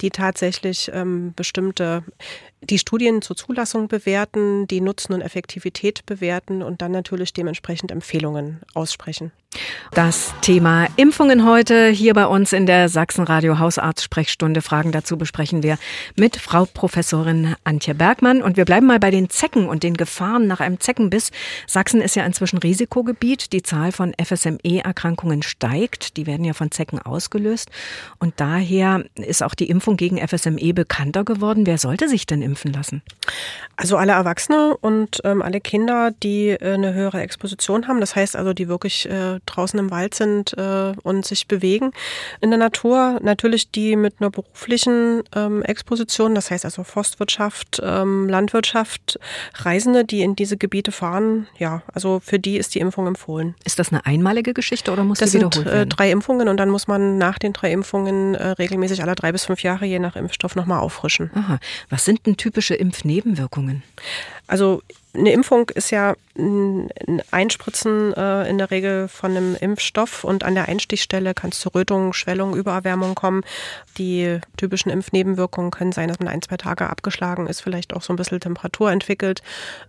die 0.00 0.10
tatsächlich 0.10 0.90
ähm, 0.94 1.34
bestimmte 1.34 2.04
die 2.62 2.78
Studien 2.78 3.20
zur 3.20 3.36
Zulassung 3.36 3.88
bewerten, 3.88 4.68
die 4.68 4.80
Nutzen 4.80 5.12
und 5.12 5.22
Effektivität 5.22 6.06
bewerten 6.06 6.62
und 6.62 6.80
dann 6.80 6.92
natürlich 6.92 7.32
dementsprechend 7.32 7.90
Empfehlungen 7.90 8.60
aussprechen. 8.74 9.32
Das 9.94 10.32
Thema 10.40 10.86
Impfungen 10.96 11.44
heute 11.44 11.88
hier 11.88 12.14
bei 12.14 12.26
uns 12.26 12.54
in 12.54 12.64
der 12.64 12.88
Sachsenradio 12.88 13.58
Hausarzt-Sprechstunde. 13.58 14.62
Fragen 14.62 14.90
dazu 14.90 15.18
besprechen 15.18 15.62
wir 15.62 15.76
mit 16.16 16.36
Frau 16.36 16.64
Professorin 16.64 17.56
Antje 17.62 17.94
Bergmann. 17.94 18.40
Und 18.40 18.56
wir 18.56 18.64
bleiben 18.64 18.86
mal 18.86 18.98
bei 18.98 19.10
den 19.10 19.28
Zecken 19.28 19.68
und 19.68 19.82
den 19.82 19.94
Gefahren 19.94 20.46
nach 20.46 20.60
einem 20.60 20.80
Zeckenbiss. 20.80 21.30
Sachsen 21.66 22.00
ist 22.00 22.16
ja 22.16 22.24
inzwischen 22.24 22.56
Risikogebiet. 22.56 23.52
Die 23.52 23.62
Zahl 23.62 23.92
von 23.92 24.14
FSME-Erkrankungen 24.14 25.42
steigt. 25.42 26.16
Die 26.16 26.26
werden 26.26 26.46
ja 26.46 26.54
von 26.54 26.70
Zecken 26.70 26.98
ausgelöst. 26.98 27.70
Und 28.18 28.32
daher 28.38 29.04
ist 29.16 29.42
auch 29.42 29.54
die 29.54 29.68
Impfung 29.68 29.98
gegen 29.98 30.26
FSME 30.26 30.72
bekannter 30.72 31.24
geworden. 31.24 31.66
Wer 31.66 31.76
sollte 31.76 32.08
sich 32.08 32.24
denn 32.24 32.40
impfen 32.40 32.72
lassen? 32.72 33.02
Also 33.76 33.98
alle 33.98 34.12
Erwachsene 34.12 34.74
und 34.78 35.20
ähm, 35.24 35.42
alle 35.42 35.60
Kinder, 35.60 36.12
die 36.22 36.48
äh, 36.48 36.74
eine 36.74 36.94
höhere 36.94 37.20
Exposition 37.20 37.88
haben. 37.88 38.00
Das 38.00 38.16
heißt 38.16 38.36
also, 38.36 38.54
die 38.54 38.68
wirklich 38.68 39.06
äh, 39.10 39.40
draußen 39.46 39.78
im 39.78 39.90
Wald 39.90 40.14
sind 40.14 40.56
äh, 40.56 40.92
und 41.02 41.24
sich 41.24 41.48
bewegen 41.48 41.92
in 42.40 42.50
der 42.50 42.58
Natur. 42.58 43.18
Natürlich 43.22 43.70
die 43.70 43.96
mit 43.96 44.14
einer 44.20 44.30
beruflichen 44.30 45.22
ähm, 45.34 45.62
Exposition, 45.62 46.34
das 46.34 46.50
heißt 46.50 46.64
also 46.64 46.84
Forstwirtschaft, 46.84 47.80
ähm, 47.84 48.28
Landwirtschaft, 48.28 49.18
Reisende, 49.54 50.04
die 50.04 50.22
in 50.22 50.36
diese 50.36 50.56
Gebiete 50.56 50.92
fahren. 50.92 51.46
Ja, 51.58 51.82
also 51.92 52.20
für 52.20 52.38
die 52.38 52.56
ist 52.56 52.74
die 52.74 52.80
Impfung 52.80 53.06
empfohlen. 53.06 53.54
Ist 53.64 53.78
das 53.78 53.90
eine 53.92 54.04
einmalige 54.06 54.54
Geschichte 54.54 54.92
oder 54.92 55.04
muss 55.04 55.18
das 55.18 55.30
die 55.30 55.38
wiederholt 55.38 55.54
sind, 55.54 55.66
äh, 55.66 55.72
werden? 55.72 55.88
drei 55.90 56.10
Impfungen 56.10 56.48
und 56.48 56.56
dann 56.56 56.70
muss 56.70 56.86
man 56.86 57.18
nach 57.18 57.38
den 57.38 57.52
drei 57.52 57.72
Impfungen 57.72 58.34
äh, 58.34 58.48
regelmäßig 58.48 59.02
alle 59.02 59.14
drei 59.14 59.32
bis 59.32 59.44
fünf 59.44 59.62
Jahre 59.62 59.86
je 59.86 59.98
nach 59.98 60.16
Impfstoff 60.16 60.56
nochmal 60.56 60.80
auffrischen. 60.80 61.30
Aha. 61.34 61.58
Was 61.90 62.04
sind 62.04 62.26
denn 62.26 62.36
typische 62.36 62.74
Impfnebenwirkungen? 62.74 63.82
Also 64.52 64.82
eine 65.14 65.32
Impfung 65.32 65.70
ist 65.70 65.90
ja 65.90 66.14
ein 66.36 66.90
Einspritzen 67.30 68.12
äh, 68.12 68.50
in 68.50 68.58
der 68.58 68.70
Regel 68.70 69.08
von 69.08 69.30
einem 69.30 69.54
Impfstoff 69.54 70.24
und 70.24 70.44
an 70.44 70.54
der 70.54 70.68
Einstichstelle 70.68 71.32
kann 71.32 71.50
es 71.50 71.60
zu 71.60 71.70
Rötung, 71.70 72.12
Schwellung, 72.12 72.54
Übererwärmung 72.54 73.14
kommen. 73.14 73.44
Die 73.96 74.40
typischen 74.58 74.92
Impfnebenwirkungen 74.92 75.70
können 75.70 75.92
sein, 75.92 76.08
dass 76.08 76.18
man 76.18 76.28
ein, 76.28 76.42
zwei 76.42 76.58
Tage 76.58 76.90
abgeschlagen 76.90 77.46
ist, 77.46 77.62
vielleicht 77.62 77.94
auch 77.94 78.02
so 78.02 78.12
ein 78.12 78.16
bisschen 78.16 78.40
Temperatur 78.40 78.92
entwickelt. 78.92 79.40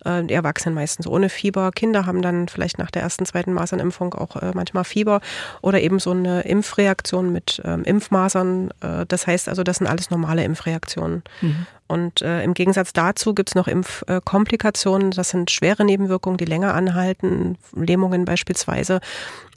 Äh, 0.06 0.24
die 0.24 0.34
Erwachsenen 0.34 0.76
meistens 0.76 1.08
ohne 1.08 1.28
Fieber. 1.28 1.72
Kinder 1.72 2.06
haben 2.06 2.22
dann 2.22 2.48
vielleicht 2.48 2.78
nach 2.78 2.90
der 2.90 3.02
ersten, 3.02 3.26
zweiten 3.26 3.52
Masernimpfung 3.52 4.14
auch 4.14 4.38
äh, 4.38 4.52
manchmal 4.54 4.86
Fieber 4.86 5.20
oder 5.62 5.82
eben 5.82 6.00
so 6.00 6.12
eine 6.12 6.44
Impfreaktion 6.44 7.34
mit 7.34 7.62
ähm, 7.66 7.84
Impfmasern. 7.84 8.72
Äh, 8.80 9.06
das 9.10 9.28
heißt 9.28 9.50
also, 9.50 9.64
das 9.64 9.80
sind 9.80 9.88
alles 9.88 10.10
normale 10.10 10.46
Impfreaktionen. 10.46 11.24
Mhm. 11.42 11.68
Und 11.94 12.24
äh, 12.24 12.44
im 12.44 12.56
Gegensatz 12.56 12.92
dazu 12.92 13.36
gibt 13.36 13.50
es 13.50 13.56
noch 13.56 13.68
Impfkomplikationen. 13.68 15.12
Das 15.12 15.30
sind 15.30 15.52
schwere 15.52 15.86
Nebenwirkungen, 15.86 16.38
die 16.38 16.46
länger 16.46 16.74
anhalten, 16.74 17.60
Lähmungen 17.76 18.26
beispielsweise. 18.26 19.00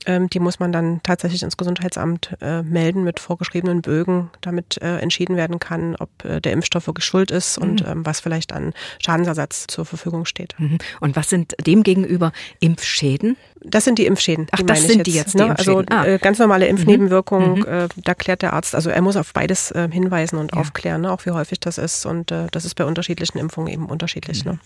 Ähm, 0.07 0.31
die 0.31 0.39
muss 0.39 0.61
man 0.61 0.73
dann 0.73 1.01
tatsächlich 1.03 1.43
ins 1.43 1.57
Gesundheitsamt 1.57 2.37
äh, 2.41 2.63
melden 2.63 3.03
mit 3.03 3.21
vorgeschriebenen 3.21 3.83
Bögen, 3.83 4.31
damit 4.41 4.81
äh, 4.81 4.99
entschieden 4.99 5.37
werden 5.37 5.59
kann, 5.59 5.97
ob 5.97 6.25
äh, 6.25 6.41
der 6.41 6.53
Impfstoff 6.53 6.87
wirklich 6.87 7.05
schuld 7.05 7.31
ist 7.31 7.61
mhm. 7.61 7.69
und 7.69 7.87
ähm, 7.87 8.07
was 8.07 8.21
vielleicht 8.21 8.53
an 8.53 8.73
Schadensersatz 9.05 9.67
zur 9.67 9.85
Verfügung 9.85 10.25
steht. 10.25 10.55
Mhm. 10.59 10.79
Und 11.01 11.17
was 11.17 11.29
sind 11.29 11.55
demgegenüber 11.67 12.33
Impfschäden? 12.61 13.37
Das 13.65 13.85
sind 13.85 13.99
die 13.99 14.07
Impfschäden. 14.07 14.47
Ach, 14.53 14.59
die 14.59 14.67
das 14.67 14.83
sind 14.83 14.99
jetzt, 14.99 15.07
die 15.07 15.13
jetzt, 15.13 15.35
die 15.35 15.39
ne? 15.39 15.59
Also 15.59 15.83
ah. 15.91 16.05
Äh, 16.05 16.19
ganz 16.19 16.39
normale 16.39 16.67
Impfnebenwirkungen, 16.69 17.61
mhm. 17.61 17.67
Äh, 17.67 17.89
da 18.05 18.15
klärt 18.15 18.43
der 18.43 18.53
Arzt, 18.53 18.75
also 18.75 18.91
er 18.91 19.03
muss 19.03 19.17
auf 19.17 19.33
beides 19.33 19.73
äh, 19.73 19.89
hinweisen 19.91 20.39
und 20.39 20.55
ja. 20.55 20.61
aufklären, 20.61 21.01
ne? 21.01 21.11
auch 21.11 21.27
wie 21.27 21.33
häufig 21.33 21.59
das 21.59 21.79
ist. 21.79 22.07
Und 22.07 22.31
das 22.31 22.65
ist 22.65 22.75
bei 22.75 22.85
unterschiedlichen 22.85 23.39
Impfungen 23.39 23.73
eben 23.73 23.87
unterschiedlich. 23.87 24.45
Ne? 24.45 24.59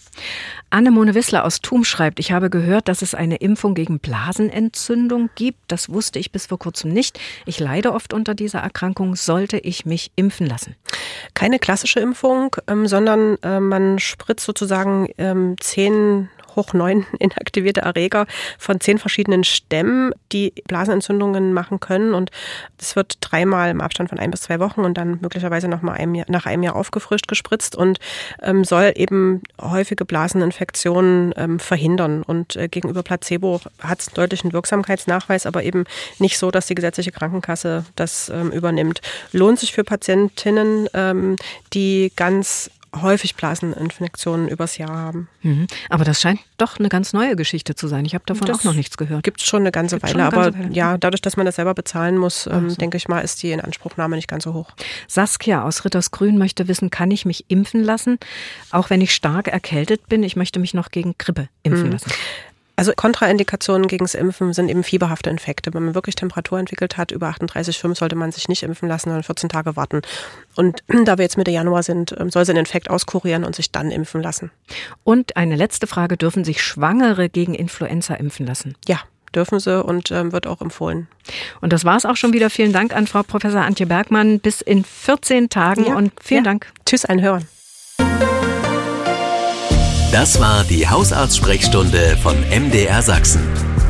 Anne-Mone 0.70 1.14
Wissler 1.14 1.44
aus 1.44 1.60
Thum 1.60 1.84
schreibt, 1.84 2.18
ich 2.18 2.32
habe 2.32 2.50
gehört, 2.50 2.88
dass 2.88 3.02
es 3.02 3.14
eine 3.14 3.36
Impfung 3.36 3.74
gegen 3.74 3.98
Blasenentzündung 4.00 5.29
gibt. 5.34 5.58
Das 5.68 5.88
wusste 5.92 6.18
ich 6.18 6.32
bis 6.32 6.46
vor 6.46 6.58
kurzem 6.58 6.92
nicht. 6.92 7.18
Ich 7.46 7.60
leide 7.60 7.92
oft 7.92 8.12
unter 8.12 8.34
dieser 8.34 8.60
Erkrankung. 8.60 9.16
Sollte 9.16 9.58
ich 9.58 9.84
mich 9.86 10.10
impfen 10.16 10.46
lassen? 10.46 10.76
Keine 11.34 11.58
klassische 11.58 12.00
Impfung, 12.00 12.56
ähm, 12.66 12.86
sondern 12.86 13.36
äh, 13.42 13.60
man 13.60 13.98
spritzt 13.98 14.46
sozusagen 14.46 15.08
ähm, 15.18 15.56
zehn 15.60 16.28
hoch 16.60 16.74
neun 16.74 17.06
inaktivierte 17.18 17.80
Erreger 17.80 18.26
von 18.58 18.80
zehn 18.80 18.98
verschiedenen 18.98 19.44
Stämmen, 19.44 20.12
die 20.32 20.52
Blasenentzündungen 20.66 21.52
machen 21.52 21.80
können. 21.80 22.14
Und 22.14 22.30
es 22.78 22.96
wird 22.96 23.18
dreimal 23.20 23.70
im 23.70 23.80
Abstand 23.80 24.10
von 24.10 24.18
ein 24.18 24.30
bis 24.30 24.42
zwei 24.42 24.60
Wochen 24.60 24.80
und 24.82 24.96
dann 24.98 25.18
möglicherweise 25.20 25.68
noch 25.68 25.82
mal 25.82 25.94
einem 25.94 26.14
Jahr, 26.14 26.26
nach 26.28 26.46
einem 26.46 26.62
Jahr 26.62 26.76
aufgefrischt 26.76 27.28
gespritzt 27.28 27.76
und 27.76 27.98
ähm, 28.42 28.64
soll 28.64 28.92
eben 28.94 29.42
häufige 29.60 30.04
Blaseninfektionen 30.04 31.32
ähm, 31.36 31.58
verhindern. 31.58 32.22
Und 32.22 32.56
äh, 32.56 32.68
gegenüber 32.68 33.02
Placebo 33.02 33.60
hat 33.80 34.00
es 34.00 34.06
deutlichen 34.06 34.52
Wirksamkeitsnachweis, 34.52 35.46
aber 35.46 35.62
eben 35.62 35.84
nicht 36.18 36.38
so, 36.38 36.50
dass 36.50 36.66
die 36.66 36.74
gesetzliche 36.74 37.12
Krankenkasse 37.12 37.84
das 37.96 38.28
ähm, 38.28 38.50
übernimmt. 38.50 39.00
Lohnt 39.32 39.58
sich 39.58 39.72
für 39.72 39.84
Patientinnen, 39.84 40.88
ähm, 40.94 41.36
die 41.72 42.12
ganz 42.16 42.70
häufig 42.94 43.36
Blaseninfektionen 43.36 44.48
übers 44.48 44.78
Jahr 44.78 44.90
haben. 44.90 45.28
Mhm. 45.42 45.66
Aber 45.88 46.04
das 46.04 46.20
scheint 46.20 46.40
doch 46.58 46.78
eine 46.78 46.88
ganz 46.88 47.12
neue 47.12 47.36
Geschichte 47.36 47.74
zu 47.74 47.88
sein. 47.88 48.04
Ich 48.04 48.14
habe 48.14 48.24
davon 48.26 48.46
das 48.46 48.60
auch 48.60 48.64
noch 48.64 48.74
nichts 48.74 48.96
gehört. 48.96 49.22
Gibt 49.22 49.40
es 49.40 49.46
schon 49.46 49.60
eine 49.60 49.70
ganze 49.70 50.02
Weile, 50.02 50.14
eine 50.14 50.30
ganze 50.30 50.48
aber 50.48 50.58
Weile. 50.58 50.72
ja, 50.72 50.98
dadurch, 50.98 51.22
dass 51.22 51.36
man 51.36 51.46
das 51.46 51.56
selber 51.56 51.74
bezahlen 51.74 52.16
muss, 52.16 52.46
ähm, 52.46 52.70
so. 52.70 52.76
denke 52.76 52.96
ich 52.96 53.08
mal, 53.08 53.20
ist 53.20 53.42
die 53.42 53.52
Inanspruchnahme 53.52 54.16
nicht 54.16 54.28
ganz 54.28 54.44
so 54.44 54.54
hoch. 54.54 54.72
Saskia 55.06 55.62
aus 55.62 55.84
Rittersgrün 55.84 56.38
möchte 56.38 56.68
wissen, 56.68 56.90
kann 56.90 57.10
ich 57.10 57.24
mich 57.24 57.44
impfen 57.48 57.82
lassen, 57.82 58.18
auch 58.70 58.90
wenn 58.90 59.00
ich 59.00 59.14
stark 59.14 59.48
erkältet 59.48 60.08
bin? 60.08 60.22
Ich 60.22 60.36
möchte 60.36 60.58
mich 60.58 60.74
noch 60.74 60.90
gegen 60.90 61.14
Grippe 61.16 61.48
impfen 61.62 61.86
mhm. 61.86 61.92
lassen. 61.92 62.10
Also 62.80 62.94
Kontraindikationen 62.96 63.88
gegen 63.88 64.06
das 64.06 64.14
Impfen 64.14 64.54
sind 64.54 64.70
eben 64.70 64.82
fieberhafte 64.82 65.28
Infekte. 65.28 65.74
Wenn 65.74 65.84
man 65.84 65.94
wirklich 65.94 66.14
Temperatur 66.14 66.58
entwickelt 66.58 66.96
hat, 66.96 67.10
über 67.10 67.28
38,5 67.28 67.94
sollte 67.94 68.16
man 68.16 68.32
sich 68.32 68.48
nicht 68.48 68.62
impfen 68.62 68.88
lassen, 68.88 69.10
sondern 69.10 69.22
14 69.22 69.50
Tage 69.50 69.76
warten. 69.76 70.00
Und 70.56 70.82
da 71.04 71.18
wir 71.18 71.22
jetzt 71.22 71.36
Mitte 71.36 71.50
Januar 71.50 71.82
sind, 71.82 72.16
ähm, 72.18 72.30
soll 72.30 72.46
sie 72.46 72.54
den 72.54 72.60
Infekt 72.60 72.88
auskurieren 72.88 73.44
und 73.44 73.54
sich 73.54 73.70
dann 73.70 73.90
impfen 73.90 74.22
lassen. 74.22 74.50
Und 75.04 75.36
eine 75.36 75.56
letzte 75.56 75.86
Frage, 75.86 76.16
dürfen 76.16 76.42
sich 76.42 76.62
Schwangere 76.62 77.28
gegen 77.28 77.52
Influenza 77.52 78.14
impfen 78.14 78.46
lassen? 78.46 78.76
Ja, 78.88 79.00
dürfen 79.34 79.60
sie 79.60 79.84
und 79.84 80.10
ähm, 80.10 80.32
wird 80.32 80.46
auch 80.46 80.62
empfohlen. 80.62 81.06
Und 81.60 81.74
das 81.74 81.84
war 81.84 81.98
es 81.98 82.06
auch 82.06 82.16
schon 82.16 82.32
wieder. 82.32 82.48
Vielen 82.48 82.72
Dank 82.72 82.96
an 82.96 83.06
Frau 83.06 83.22
Professor 83.22 83.60
Antje 83.60 83.84
Bergmann. 83.84 84.40
Bis 84.40 84.62
in 84.62 84.84
14 84.84 85.50
Tagen 85.50 85.84
ja, 85.84 85.96
und 85.96 86.12
vielen 86.18 86.44
ja. 86.46 86.50
Dank. 86.50 86.72
Tschüss, 86.86 87.04
ein 87.04 87.20
Hören. 87.20 87.46
Das 90.12 90.40
war 90.40 90.64
die 90.64 90.88
Hausarzt-Sprechstunde 90.88 92.16
von 92.20 92.34
MDR 92.50 93.00
Sachsen. 93.00 93.42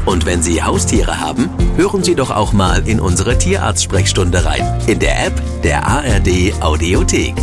Und 0.04 0.26
wenn 0.26 0.42
Sie 0.42 0.62
Haustiere 0.62 1.18
haben, 1.18 1.48
hören 1.76 2.04
Sie 2.04 2.14
doch 2.14 2.30
auch 2.30 2.52
mal 2.52 2.86
in 2.86 3.00
unsere 3.00 3.38
Tierarzt-Sprechstunde 3.38 4.44
rein. 4.44 4.82
In 4.86 4.98
der 4.98 5.26
App 5.26 5.42
der 5.62 5.86
ARD 5.86 6.52
Audiothek. 6.60 7.34